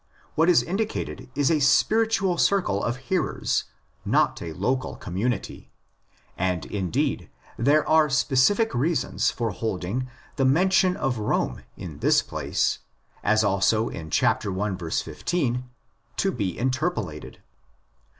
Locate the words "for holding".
9.29-10.09